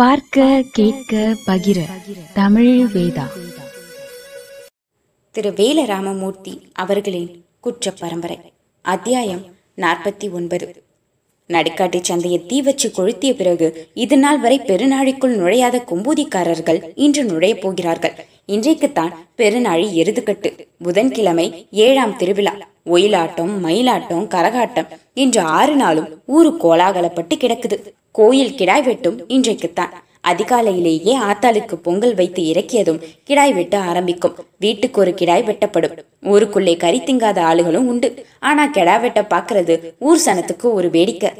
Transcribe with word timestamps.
பார்க்க 0.00 0.64
கேட்க 0.72 1.36
பகிர. 1.46 1.80
தமிழ் 2.34 2.88
வேதா. 2.94 3.22
திரு 5.30 5.50
வேல 5.50 5.86
ராமமூர்த்தி 5.86 6.60
அவர்களின் 6.72 7.44
குற்ற 7.60 7.90
பரம்பரை 7.90 8.38
அத்தியாயம் 8.82 9.44
நாற்பத்தி 9.76 10.32
ஒன்பது. 10.32 10.82
நடுக்காட்டு 11.48 12.00
சந்தையை 12.00 12.46
தீ 12.46 12.62
வச்சு 12.62 12.92
கொளுத்திய 12.96 13.32
பிறகு 13.32 13.88
இது 13.94 14.18
நாள் 14.18 14.40
வரை 14.40 14.60
பெருநாழிக்குள் 14.60 15.36
நுழையாத 15.36 15.84
கொம்பூதிக்காரர்கள் 15.84 16.92
இன்று 16.94 17.24
நுழையப் 17.24 17.60
போகிறார்கள். 17.60 18.24
இன்றைக்குத்தான் 18.46 19.26
பெருநாழி 19.36 19.86
எருதுகட்டு. 19.90 20.66
புதன்கிழமை 20.82 21.66
ஏழாம் 21.70 22.16
திருவிழா. 22.16 22.54
ஒயிலாட்டம் 22.86 23.64
மயிலாட்டம் 23.64 24.26
கரகாட்டம். 24.26 24.86
இன்று 25.14 25.40
ஆறு 25.40 25.76
நாளும் 25.76 26.22
ஊரு 26.26 26.58
கோலாகலப்பட்டு 26.62 27.34
கிடக்குது. 27.34 27.98
கோயில் 28.18 28.56
கிடாய் 28.60 28.84
வெட்டும் 28.86 29.18
இன்றைக்குத்தான். 29.34 29.92
அதிகாலையிலேயே 30.30 31.12
ஆத்தாளுக்கு 31.28 31.74
பொங்கல் 31.84 32.14
வைத்து 32.18 32.40
இறக்கியதும் 32.52 32.98
கிடாய் 33.28 33.54
வெட்ட 33.58 33.74
ஆரம்பிக்கும். 33.90 34.34
வீட்டுக்கு 34.64 34.98
ஒரு 35.04 35.12
கிடாய் 35.20 35.44
வெட்டப்படும். 35.48 35.94
ஊருக்குள்ளே 36.32 36.74
கறி 36.82 37.00
திங்காத 37.06 37.38
ஆளுகளும் 37.50 37.88
உண்டு. 37.92 38.10
ஆனா 38.48 38.64
கிடா 38.76 38.96
வெட்ட 39.04 39.22
பாக்குறது 39.34 39.76
ஊர் 40.08 40.24
சனத்துக்கு 40.26 40.66
ஒரு 40.78 40.90
வேடிக்கை. 40.96 41.30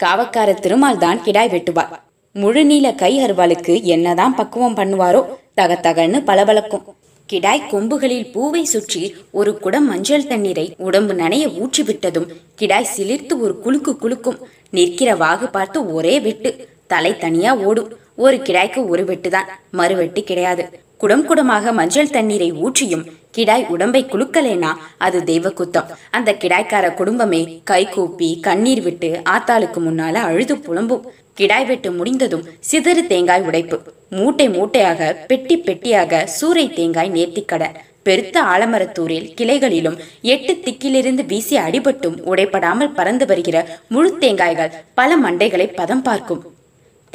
காவக்கார 0.00 0.50
திருமால் 0.64 1.02
தான் 1.04 1.22
கிடாய் 1.26 1.52
வெட்டுவார். 1.54 1.94
முழு 2.34 2.62
நீள 2.70 2.86
கை 3.02 3.12
அருவாளுக்கு 3.24 3.74
என்னதான் 3.94 4.36
பக்குவம் 4.40 4.78
பண்ணுவாரோ 4.80 5.22
தக 5.60 5.74
தகன்னு 5.86 6.18
பளபளக்கும். 6.30 6.86
கிடாய் 7.28 7.62
கொம்புகளில் 7.70 8.28
பூவை 8.34 8.60
சுற்றி 8.72 9.00
ஒரு 9.38 9.52
குடம் 9.62 9.86
மஞ்சள் 9.90 10.26
தண்ணீரை 10.32 10.66
உடம்பு 10.88 11.14
நனைய 11.22 11.46
ஊற்றி 11.62 11.82
விட்டதும் 11.88 12.28
கிடாய் 12.60 12.92
சிலிர்த்து 12.96 13.34
ஒரு 13.44 13.54
குலுக்கு 13.64 13.92
குலுக்கும். 14.02 14.38
நிற்கிற 14.70 15.14
வாகு 15.14 15.50
பார்த்து 15.50 15.92
ஒரே 15.92 16.20
வெட்டு. 16.20 16.68
தலை 16.86 17.16
தனியா 17.16 17.56
ஓடும் 17.56 17.92
ஒரு 18.16 18.36
கிடாய்க்கு 18.36 18.88
ஒரு 18.88 19.04
வெட்டுதான். 19.04 19.48
மறுவெட்டு 19.72 20.22
கிடையாது. 20.22 20.84
குடம் 20.98 21.28
குடமாக 21.28 21.72
மஞ்சள் 21.72 22.10
தண்ணீரை 22.10 22.52
ஊற்றியும் 22.52 23.06
கிடாய் 23.36 23.66
உடம்பை 23.66 24.04
குலுக்கலேனா? 24.04 24.74
அது 24.96 25.24
தெய்வ 25.24 25.48
குத்தம் 25.48 25.90
அந்த 26.10 26.32
கிடாய்க்கார 26.32 26.94
குடும்பமே 26.94 27.60
கை 27.64 27.86
கூப்பி 27.86 28.40
கண்ணீர் 28.40 28.82
விட்டு 28.82 29.20
ஆத்தாளுக்கு 29.30 29.78
முன்னால 29.78 30.14
அழுது 30.14 30.56
புலம்பும். 30.56 31.02
கிடாய் 31.40 31.66
வெட்டு 31.66 31.92
முடிந்ததும் 31.92 32.44
சிதறு 32.60 33.06
தேங்காய் 33.06 33.42
உடைப்பு. 33.42 33.80
மூட்டை 34.10 34.48
மூட்டையாக 34.48 35.16
பெட்டி 35.26 35.58
பெட்டியாக 35.58 36.26
சூறை 36.40 36.74
தேங்காய் 36.74 37.10
நேர்த்திக்கடை. 37.10 37.66
பெருத்த 38.06 38.36
ஆலமரத்தூரில் 38.54 39.30
கிளைகளிலும் 39.38 39.96
எட்டு 40.34 40.52
திக்கிலிருந்து 40.64 41.22
வீசி 41.30 41.56
அடிபட்டும் 41.66 42.18
உடைப்படாமல் 42.32 42.94
பறந்து 42.98 43.24
வருகிற 43.30 43.56
முழு 43.88 44.10
தேங்காய்கள் 44.20 44.74
பல 44.98 45.10
மண்டைகளை 45.24 45.66
பதம் 45.74 46.04
பார்க்கும். 46.08 46.42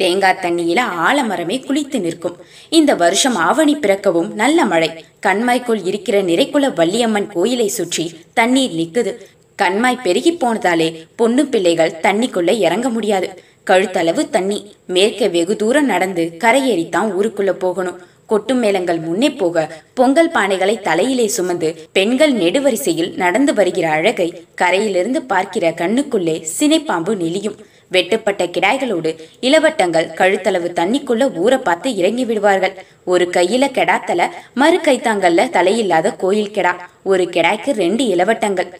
தேங்காய் 0.00 0.40
தண்ணியில 0.42 0.80
ஆலமரமே 1.08 1.56
குளித்து 1.64 1.98
நிற்கும். 2.00 2.36
இந்த 2.78 2.92
வருஷம் 3.02 3.36
ஆவணி 3.48 3.74
பிறக்கவும் 3.76 4.30
நல்ல 4.40 4.64
மழை. 4.72 4.90
கண்மாய்க்குள் 5.26 5.82
இருக்கிற 5.90 6.16
நிறைக்குல 6.30 6.70
வள்ளியம்மன் 6.80 7.28
கோயிலை 7.34 7.68
சுற்றி 7.78 8.06
தண்ணீர் 8.38 8.76
நிக்குது 8.80 9.12
கண்மாய் 9.58 10.02
பெருகி 10.04 10.32
போனதாலே 10.32 10.88
பொண்ணு 11.20 11.42
பிள்ளைகள் 11.46 11.98
தண்ணிக்குள்ள 12.06 12.50
இறங்க 12.66 12.88
முடியாது. 12.88 13.28
கழுத்தளவு 13.70 14.22
தண்ணி. 14.36 14.58
மேற்கே 14.94 15.26
வெகு 15.34 15.54
தூரம் 15.56 15.90
நடந்து 15.92 16.24
கரையேறித்தான் 16.44 17.10
ஊருக்குள்ள 17.18 17.52
போகணும். 17.64 17.98
கொட்டு 18.32 18.54
மேளங்கள் 18.62 19.00
முன்னே 19.06 19.30
போக 19.40 19.66
பொங்கல் 19.98 20.30
பானைகளை 20.36 20.76
தலையிலே 20.88 21.26
சுமந்து 21.36 21.68
பெண்கள் 21.96 22.34
நெடுவரிசையில் 22.42 23.12
நடந்து 23.22 23.54
வருகிற 23.58 23.88
அழகை 23.98 24.28
கரையிலிருந்து 24.60 25.22
பார்க்கிற 25.32 25.74
கண்ணுக்குள்ளே 25.82 26.38
சினைப்பாம்பு 26.58 27.14
நெளியும். 27.22 27.58
வெட்டுப்பட்ட 27.94 28.42
கிடாய்களோடு 28.52 29.10
இளவட்டங்கள் 29.46 30.06
கழுத்தளவு 30.20 30.68
தண்ணிக்குள்ள 30.78 31.24
ஊற 31.42 31.54
பார்த்து 31.66 31.88
இறங்கி 32.00 32.24
விடுவார்கள். 32.28 32.74
ஒரு 33.12 33.24
கையில 33.36 33.64
கெடாத்தல 33.78 34.28
மறு 34.60 34.78
கைத்தாங்கல்ல 34.86 35.44
தலையில்லாத 35.56 36.14
கோயில் 36.22 36.54
கெடா. 36.56 36.72
ஒரு 37.10 37.24
கிடாய்க்கு 37.34 37.72
ரெண்டு 37.82 38.04
இளவட்டங்கள். 38.14 38.70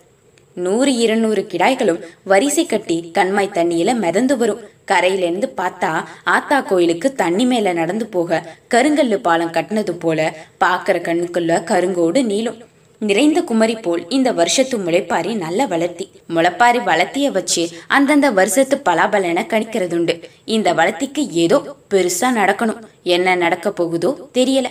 நூறு 0.54 0.94
இருநூறு 0.94 1.46
கிடாய்களும் 1.52 2.00
வரிசை 2.22 2.66
கட்டி 2.66 3.10
கண்மாய் 3.18 3.54
தண்ணியில 3.54 3.94
மிதந்து 3.94 4.36
வரும். 4.36 4.60
கரையிலிருந்து 4.84 5.52
பார்த்தா 5.56 6.04
ஆத்தா 6.24 6.60
கோயிலுக்கு 6.60 7.12
தண்ணி 7.12 7.44
மேல 7.44 7.72
நடந்து 7.72 8.06
போக 8.06 8.42
கருங்கல்லு 8.74 9.16
பாலம் 9.16 9.52
கட்டினது 9.52 9.90
போல 9.90 10.36
பாக்குற 10.64 10.98
கண்ணுக்குள்ள 11.08 11.60
கருங்கோடு 11.70 12.22
நீளும். 12.22 12.58
நிறைந்த 12.98 13.42
குமரி 13.42 13.76
போல் 13.76 14.02
இந்த 14.08 14.32
வருஷத்து 14.32 14.78
முளைப்பாரி 14.78 15.34
நல்ல 15.34 15.66
வளர்த்தி. 15.66 16.10
முளைப்பாரி 16.28 16.78
வளர்த்திய 16.78 17.30
வச்சு 17.30 17.68
அந்தந்த 17.86 18.30
வருஷத்து 18.30 18.76
பலாபலனை 18.84 19.44
கணிக்கிறதுண்டு. 19.46 20.22
இந்த 20.44 20.74
வளர்த்திக்கு 20.74 21.28
ஏதோ 21.30 21.76
பெருசா 21.90 22.28
நடக்கணும். 22.34 22.80
என்ன 23.02 23.34
நடக்க 23.34 23.70
போகுதோ 23.70 24.30
தெரியல. 24.34 24.66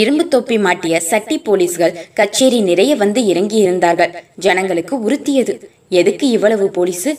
இரும்பு 0.00 0.24
தொப்பி 0.28 0.56
மாட்டிய 0.58 0.96
சட்டி 1.00 1.36
போலீஸ்கள் 1.38 1.96
கச்சேரி 2.18 2.58
நிறைய 2.60 2.92
வந்து 2.96 3.20
இறங்கி 3.26 3.58
இருந்தார்கள் 3.66 4.14
ஜனங்களுக்கு 4.46 4.94
உறுத்தியது. 5.06 5.54
எதுக்கு 5.88 6.26
இவ்வளவு 6.28 6.66
போலீஸு? 6.76 7.10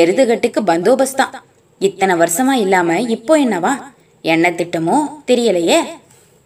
எருதுகட்டுக்கு 0.00 0.62
பந்தோபஸ்தான். 0.66 1.36
இத்தனை 1.80 2.14
வருஷமா 2.22 2.56
இல்லாம 2.64 2.98
இப்போ 3.16 3.34
என்னவா? 3.44 3.72
என்ன 4.24 4.50
திட்டமோ 4.50 4.98
தெரியலையே. 5.26 5.78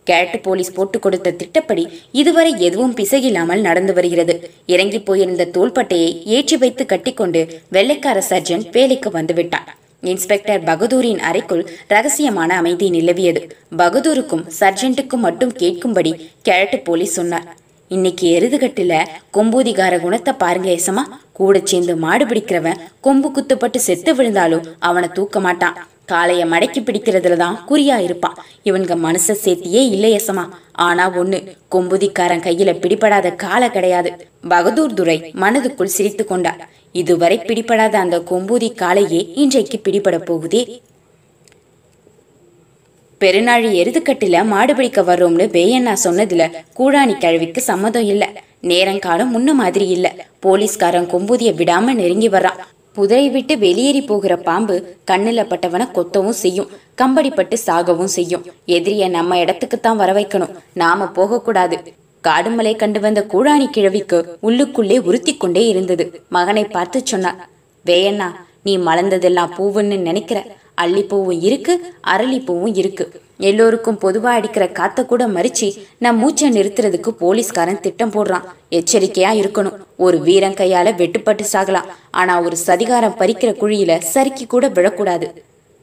கேட்டு 0.07 0.39
போலீஸ் 0.39 0.73
போட்டு 0.73 0.99
கொடுத்த 0.99 1.35
திட்டப்படி 1.41 1.85
இதுவரை 2.21 2.53
எதுவும் 2.69 2.97
பிசகில்லாமல் 2.97 3.67
நடந்து 3.69 3.93
வருகிறது. 3.95 4.37
இறங்கி 4.67 5.01
போயிருந்த 5.01 5.51
தோள்பட்டையை 5.57 6.11
ஏற்றி 6.37 6.57
வைத்து 6.57 6.87
கட்டிக்கொண்டு 6.87 7.43
வெள்ளைக்கார 7.69 8.21
சர்ஜன் 8.31 8.67
வேலைக்கு 8.73 9.11
வந்துவிட்டான் 9.19 9.69
இன்ஸ்பெக்டர் 10.03 10.63
பகதூரின் 10.65 11.19
அறைக்குள் 11.29 11.63
ரகசியமான 11.89 12.51
அமைதி 12.61 12.87
நிலவியது. 12.91 13.41
பகதூருக்கும் 13.77 14.45
சர்ஜென்ட்டுக்கும் 14.61 15.25
மட்டும் 15.27 15.53
கேட்கும்படி 15.53 16.13
கிழட்டு 16.43 16.79
போலீஸ் 16.79 17.17
சொன்னார். 17.19 17.47
இன்னைக்கு 17.89 18.27
எருதுகட்டுல 18.39 18.95
கொம்பூதிகார 19.37 20.01
குணத்தை 20.01 20.33
பாருங்க 20.35 20.69
ஏசமா 20.71 21.05
கூட 21.33 21.61
சேர்ந்து 21.65 21.97
மாடு 21.97 22.25
பிடிக்கிறவன் 22.27 22.81
கொம்பு 23.01 23.29
குத்துப்பட்டு 23.37 23.77
செத்து 23.77 24.15
விழுந்தாலும் 24.15 24.67
அவனை 24.79 25.09
தூக்க 25.09 25.41
மாட்டான். 25.41 25.77
காளைய 26.11 26.43
மடக்கி 26.53 26.81
பிடிக்கிறதுல 26.83 27.37
தான் 27.37 27.57
குறியா 27.69 27.97
இருப்பான் 28.07 28.37
இவனுங்க 28.69 28.97
மனச 29.07 29.37
சேர்த்தியே 29.45 29.83
இல்லையசமா 29.95 30.45
ஆனா 30.87 31.05
ஒண்ணு 31.21 31.39
கொம்புதிக்காரன் 31.75 32.45
கையில 32.47 32.71
பிடிபடாத 32.83 33.35
காலை 33.45 33.71
கிடையாது. 33.71 34.11
பகதூர் 34.49 34.95
துரை 34.95 35.17
மனதுக்குள் 35.43 35.97
சிரித்து 35.97 36.25
கொண்டார் 36.25 36.61
இதுவரை 36.93 37.37
பிடிபடாத 37.49 37.95
அந்த 38.05 38.19
கொம்பூதி 38.31 38.71
காளையே 38.83 39.21
இன்றைக்கு 39.43 39.79
பிடிபட 39.87 40.17
போகுதே. 40.29 40.63
பெருநாழி 43.21 43.71
எருதுக்கட்டில 43.81 44.37
மாடு 44.45 44.73
பிடிக்க 44.75 45.01
வர்றோம்னு 45.03 45.47
வேயண்ணா 45.57 45.95
சொன்னதுல 46.05 46.43
கூழாணி 46.79 47.15
கிழவிக்கு 47.19 47.61
சம்மதம் 47.61 48.07
இல்ல. 48.13 48.25
நேரங்காலம் 48.71 49.33
முன்ன 49.35 49.53
மாதிரி 49.53 49.87
இல்ல. 49.97 50.07
போலீஸ்காரன் 50.41 51.11
கொம்பூதிய 51.13 51.51
விடாம 51.61 51.95
நெருங்கி 51.95 52.29
வர்றான். 52.29 52.61
புதரை 52.97 53.31
விட்டு 53.31 53.59
வெளியேறி 53.59 54.03
போகிற 54.03 54.37
பாம்பு 54.37 54.77
கண்ணுல 55.11 55.43
பட்டவன 55.51 55.83
கொத்தவும் 55.97 56.39
செய்யும் 56.43 56.71
கம்படிப்பட்டு 57.03 57.57
சாகவும் 57.67 58.13
செய்யும். 58.17 58.45
எதிரிய 58.67 59.09
நம்ம 59.11 59.37
இடத்துக்குத்தான் 59.45 60.01
வர 60.03 60.13
வைக்கணும். 60.13 60.55
நாம 60.73 61.07
போகக்கூடாது 61.19 61.79
காடுமலை 62.29 62.77
கண்டு 62.77 63.01
வந்த 63.01 63.21
கூழாணி 63.33 63.67
கிழவிக்கு 63.67 64.19
உள்ளுக்குள்ளே 64.43 64.99
உறுத்தி 65.09 65.35
கொண்டே 65.37 65.63
இருந்தது. 65.69 66.05
மகனை 66.29 66.65
பார்த்து 66.65 67.01
சொன்னார் 67.05 67.49
வேயண்ணா 67.87 68.29
நீ 68.63 68.79
மலர்ந்ததெல்லாம் 68.79 69.55
பூவுன்னு 69.59 69.99
நினைக்கிற. 70.09 70.39
அல்லிப்பூவும் 70.83 71.41
இருக்கு 71.49 71.75
அரளிப்பூவும் 72.07 72.77
இருக்கு. 72.83 73.05
எல்லோருக்கும் 73.41 73.99
பொதுவா 74.03 74.31
அடிக்கிற 74.39 74.69
காத்த 74.69 75.05
கூட 75.05 75.27
மறிச்சு 75.27 75.69
நம் 75.99 76.19
மூச்சை 76.19 76.51
நிறுத்துறதுக்கு 76.53 77.09
போலீஸ்காரன் 77.09 77.81
திட்டம் 77.81 78.11
போடுறான். 78.11 78.49
எச்சரிக்கையா 78.71 79.31
இருக்கணும். 79.43 79.77
ஒரு 79.97 80.21
வீரன் 80.21 80.55
கையால 80.55 80.89
வெட்டுப்பட்டு 81.01 81.45
சாகலாம். 81.53 81.89
ஆனா 82.11 82.43
ஒரு 82.43 82.57
சதிகாரம் 82.67 83.17
பறிக்கிற 83.19 83.53
குழியில 83.63 83.99
சறுக்கி 83.99 84.47
கூட 84.47 84.69
விழக்கூடாது. 84.69 85.29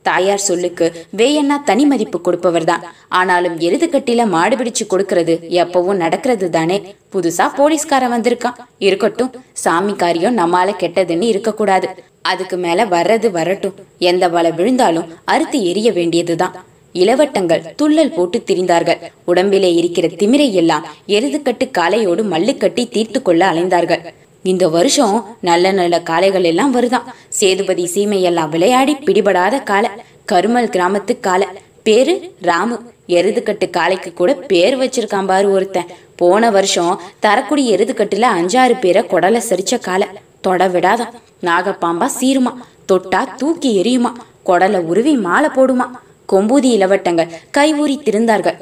தாயார் 0.01 0.43
சொல்லுக்கு 0.49 0.85
வேயண்ணா 1.17 1.55
தனி 1.65 1.85
மதிப்பு 1.85 2.21
கொடுப்பவர் 2.21 2.63
தான் 2.63 2.83
ஆனாலும் 3.07 3.57
எருது 3.59 3.87
கட்டில 3.91 4.27
மாடு 4.27 4.55
பிடிச்சு 4.55 4.85
கொடுக்கறது 4.89 5.33
எப்பவும் 5.61 6.01
நடக்கிறது 6.03 6.49
தானே. 6.49 6.77
புதுசா 7.13 7.45
போலீஸ்காரன் 7.55 8.13
வந்திருக்கான். 8.13 8.59
இருக்கட்டும் 8.77 9.33
சாமி 9.53 9.95
காரியம் 9.95 10.37
நம்மால 10.37 10.71
கெட்டதுன்னு 10.79 11.29
இருக்கக்கூடாது. 11.33 11.89
அதுக்கு 12.21 12.57
மேல 12.57 12.85
வர்றது 12.85 13.31
வரட்டும். 13.31 13.75
எந்த 14.11 14.27
வலை 14.27 14.51
விழுந்தாலும் 14.51 15.11
அறுத்து 15.25 15.59
எரிய 15.65 15.91
வேண்டியதுதான். 15.91 16.55
இளவட்டங்கள் 17.03 17.65
துள்ளல் 17.79 18.13
போட்டு 18.15 18.37
திரிந்தார்கள். 18.49 19.01
உடம்பிலே 19.31 19.71
இருக்கிற 19.79 20.07
திமிரை 20.21 20.47
எல்லாம் 20.61 20.87
எருதுக்கட்டு 21.17 21.65
காளையோடு 21.77 22.23
மல்லுக்கட்டி 22.33 22.85
தீர்த்து 22.95 23.21
கொள்ள 23.21 23.41
அலைந்தார்கள். 23.51 24.03
இந்த 24.51 24.65
வருஷம் 24.75 25.15
நல்ல 25.47 25.71
நல்ல 25.79 25.95
காளைகள் 26.09 26.45
எல்லாம் 26.51 26.75
வருதான் 26.75 27.07
சேதுபதி 27.39 27.85
சீமையெல்லாம் 27.95 28.51
விளையாடி 28.55 28.93
பிடிபடாத 29.07 29.55
காளை 29.71 29.89
கருமல் 30.31 30.71
கிராமத்து 30.75 31.13
காளை 31.27 31.47
பேரு 31.87 32.13
ராமு. 32.47 32.77
எருதுக்கட்டு 33.17 33.65
காளைக்கு 33.77 34.09
கூட 34.13 34.31
பேர் 34.51 34.75
வச்சிருக்கான் 34.79 35.29
பாரு 35.31 35.47
ஒருத்தன். 35.55 35.91
போன 36.21 36.49
வருஷம் 36.55 36.93
தரக்குடி 37.25 37.63
எருதுக்கட்டுல 37.73 38.29
அஞ்சாறு 38.37 38.75
பேரை 38.83 39.03
குடலை 39.11 39.41
சரிச்ச 39.49 39.79
காளை. 39.87 40.07
தொட 40.45 40.67
விடாதான் 40.73 41.13
நாகப்பாம்பா 41.47 42.07
சீருமா. 42.19 42.51
தொட்டா 42.91 43.21
தூக்கி 43.39 43.69
எரியுமா 43.81 44.11
குடலை 44.49 44.79
உருவி 44.91 45.13
மாலை 45.27 45.49
போடுமா. 45.55 45.87
கொம்பூதி 46.31 46.69
இளவட்டங்கள் 46.77 47.33
கைவூறி 47.57 47.95
திருந்தார்கள் 48.07 48.57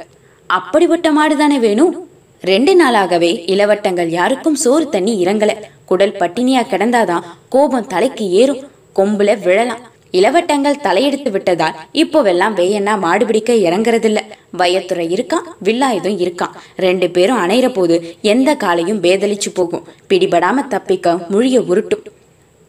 அப்படிப்பட்ட 0.47 1.07
மாடுதானே 1.11 1.57
வேணும் 1.59 1.93
ரெண்டு 2.41 2.71
நாளாகவே 2.81 3.29
இளவட்டங்கள் 3.53 4.07
யாருக்கும் 4.07 4.61
சோறு 4.63 4.89
தண்ணி 4.89 5.13
இறங்கல. 5.25 5.51
குடல் 5.85 6.15
பட்டினியா 6.19 6.61
கிடந்தாதான் 6.71 7.27
கோபம் 7.49 7.87
தலைக்கு 7.87 8.25
ஏறும். 8.41 8.61
கொம்புல 8.95 9.29
விழலாம். 9.43 9.83
இளவட்டங்கள் 10.11 10.81
தலையெடுத்து 10.83 11.29
விட்டதால் 11.31 11.77
இப்போவெல்லாம் 11.93 12.55
வேயண்ணா 12.59 12.93
மாடு 12.99 13.25
பிடிக்க 13.25 13.53
இறங்குறதில்ல. 13.53 14.19
வயத்துறை 14.57 15.05
இருக்கான் 15.15 15.47
வில்லாயுதம் 15.63 16.19
இருக்கான். 16.25 16.53
ரெண்டு 16.85 17.09
பேரும் 17.09 17.41
அணையிற 17.45 17.73
போது 17.73 18.15
எந்த 18.21 18.55
காலையும் 18.55 19.01
பேதலிச்சு 19.03 19.51
போகும். 19.53 19.87
பிடிபடாம 20.09 20.67
தப்பிக்க 20.67 21.13
முழிய 21.13 21.59
உருட்டும். 21.71 22.05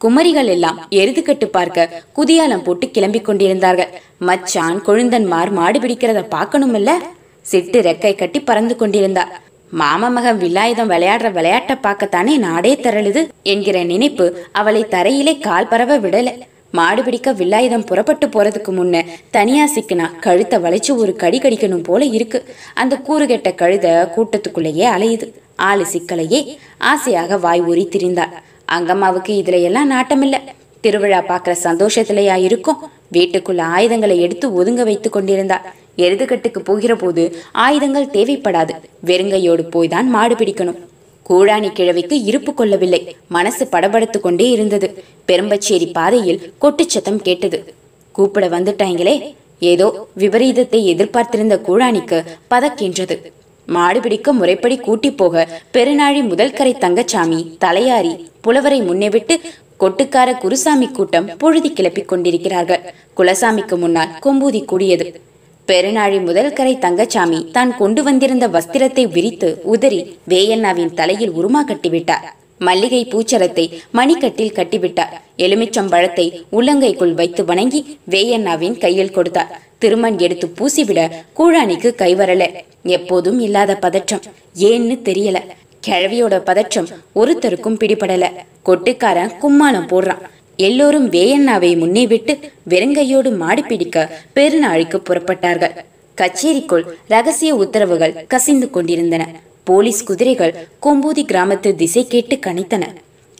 குமரிகள் 0.01 0.49
எல்லாம் 0.55 0.79
எருதுகட்டு 1.01 1.47
பார்க்க 1.57 2.03
குதியாலம் 2.17 2.65
போட்டு 2.65 2.87
கிளம்பிக் 2.87 3.27
கொண்டிருந்தார்கள். 3.29 3.93
மச்சான் 4.29 4.79
கொழுந்தன்மார் 4.87 5.51
மாடு 5.59 5.79
பிடிக்கிறத 5.81 6.23
பார்க்கணுமில்ல? 6.35 6.93
சிட்டு 7.47 7.79
ரெக்கை 7.89 8.13
கட்டி 8.15 8.41
பறந்து 8.41 8.77
கொண்டிருந்தார். 8.77 9.31
மாமமகன் 9.73 10.41
வில்லாயுதம் 10.43 10.91
விளையாடுற 10.93 11.29
விளையாட்டை 11.33 11.77
பார்க்கத்தானே 11.87 12.35
நாடே 12.45 12.73
திரளுது 12.75 13.23
என்கிற 13.53 13.77
நினைப்பு 13.93 14.27
அவளை 14.53 14.83
தரையிலே 14.95 15.35
கால் 15.47 15.71
பரவ 15.73 15.99
விடல. 16.05 16.31
மாடு 16.71 17.03
பிடிக்க 17.05 17.33
வில்லாயுதம் 17.33 17.87
புறப்பட்டு 17.91 18.27
போறதுக்கு 18.27 18.71
முன்ன 18.79 19.05
தனியா 19.31 19.65
சிக்கினா 19.75 20.07
கழுத்தை 20.21 20.59
வளைச்சு 20.65 20.93
ஒரு 21.03 21.13
கடி 21.23 21.39
கடிக்கணும் 21.39 21.85
போல 21.89 22.05
இருக்கு. 22.17 22.39
அந்த 22.75 22.95
கூறுகெட்ட 23.09 23.51
கழுத 23.63 23.87
கூட்டத்துக்குள்ளேயே 24.17 24.87
அலையுது. 24.97 25.29
ஆளு 25.69 25.85
சிக்கலையே 25.93 26.41
ஆசையாக 26.91 27.37
வாய் 27.45 27.63
ஊறி 27.71 27.85
திரிந்தாள் 27.93 28.35
அங்கம்மாவுக்கு 28.75 29.33
இதுல 29.41 29.63
எல்லாம் 29.63 29.91
நாட்டமில்ல. 29.91 30.37
திருவிழா 30.81 31.21
பார்க்குற 31.29 31.55
சந்தோஷத்திலேயா 31.63 32.37
இருக்கும் 32.49 32.83
வீட்டுக்குள்ள 33.13 33.61
ஆயுதங்களை 33.61 34.21
எடுத்து 34.21 34.47
ஒதுங்க 34.61 34.83
வைத்து 34.83 35.11
கொண்டிருந்தாள் 35.11 35.67
எருதுகட்டுக்கு 35.99 36.59
போகிற 36.59 36.97
போது 36.97 37.23
ஆயுதங்கள் 37.53 38.13
தேவைப்படாது. 38.17 38.75
வெறுங்கையோடு 39.07 39.63
போய்தான் 39.75 40.09
மாடு 40.15 40.35
பிடிக்கணும். 40.35 40.81
கூழாணி 41.29 41.69
கிழவிக்கு 41.73 42.17
இருப்பு 42.23 42.55
கொள்ளவில்லை. 42.55 43.17
மனசு 43.29 43.65
படபடுத்து 43.73 44.21
கொண்டே 44.21 44.49
இருந்தது. 44.51 45.05
பெரும்பச்சேரி 45.29 45.93
பாதையில் 45.93 46.53
கொட்டுச்சத்தம் 46.61 47.23
கேட்டது. 47.29 47.75
கூப்பிட 48.13 48.49
வந்துட்டாங்களே 48.49 49.35
ஏதோ 49.59 50.07
விபரீதத்தை 50.19 50.81
எதிர்பார்த்திருந்த 50.85 51.61
கூழாணிக்கு 51.67 52.19
பதக்கின்றது. 52.51 53.17
மாடு 53.75 54.01
பிடிக்க 54.01 54.33
முறைப்படி 54.33 54.77
கூட்டி 54.79 55.11
போக 55.11 55.45
பெருநாழி 55.75 56.21
முதல்கரை 56.31 56.73
தங்கச்சாமி 56.85 57.41
தலையாரி 57.65 58.13
புலவரை 58.41 58.81
முன்னேவிட்டு 58.83 59.37
கொட்டுக்கார 59.83 60.29
குருசாமி 60.43 60.87
கூட்டம் 60.89 61.27
பொழுதி 61.39 61.71
கிளப்பிக் 61.73 62.09
கொண்டிருக்கிறார்கள். 62.09 62.85
குலசாமிக்கு 63.17 63.77
முன்னால் 63.77 64.15
கொம்பூதி 64.25 64.65
கூடியது. 64.65 65.07
பெருநாழி 65.69 66.19
முதல்கரை 66.29 66.79
தங்கச்சாமி 66.79 67.51
தான் 67.51 67.77
கொண்டு 67.77 68.03
வந்திருந்த 68.03 68.49
வஸ்திரத்தை 68.49 69.05
விரித்து 69.11 69.49
உதறி 69.65 70.01
வேயண்ணாவின் 70.29 70.95
தலையில் 70.95 71.33
உருமா 71.33 71.63
கட்டிவிட்டார். 71.71 72.27
மல்லிகை 72.59 73.01
பூச்சரத்தை 73.13 73.65
மணிக்கட்டில் 73.99 74.57
கட்டிவிட்டார். 74.59 75.15
எலுமிச்சம்பழத்தை 75.39 76.27
உள்ளங்கைக்குள் 76.53 77.15
வைத்து 77.15 77.45
வணங்கி 77.45 77.81
வேயண்ணாவின் 78.11 78.79
கையில் 78.79 79.15
கொடுத்தார். 79.17 79.53
திருமண் 79.79 80.19
எடுத்து 80.19 80.53
பூசிவிட 80.59 81.11
கூழாணிக்கு 81.37 81.95
கைவரல. 81.99 82.55
எப்போதும் 82.83 83.41
இல்லாத 83.41 83.77
பதற்றம். 83.77 84.21
ஏன்னு 84.59 84.99
தெரியல. 85.05 85.41
கிழவியோட 85.87 86.41
பதற்றம் 86.41 86.89
ஒருத்தருக்கும் 87.15 87.79
பிடிபடல. 87.79 88.29
கொட்டுக்காரன் 88.63 89.33
கும்மாளம் 89.43 89.89
போடுறான். 89.89 90.19
எல்லோரும் 90.57 91.11
வேயண்ணாவை 91.11 91.79
முன்னே 91.79 92.07
விட்டு 92.07 92.39
வெறுங்கையோடு 92.69 93.37
மாடு 93.37 93.65
பிடிக்க 93.65 94.21
பெருநாளுக்கு 94.35 95.01
புறப்பட்டார்கள். 95.05 95.77
கச்சேரிக்குள் 96.17 96.85
ரகசிய 97.09 97.55
உத்தரவுகள் 97.55 98.27
கசிந்து 98.27 98.71
கொண்டிருந்தன. 98.71 99.41
போலீஸ் 99.65 100.05
குதிரைகள் 100.05 100.69
கொம்பூதி 100.83 101.25
கிராமத்து 101.25 101.75
திசை 101.75 102.07
கேட்டு 102.07 102.37
கணித்தன. 102.37 102.83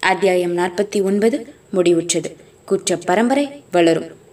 அத்தியாயம் 0.01 0.59
நாற்பத்தி 0.59 1.03
ஒன்பது 1.03 1.55
முடிவுற்றது. 1.75 2.33
குற்ற 2.65 2.97
பரம்பரை 2.97 3.63
வளரும். 3.73 4.25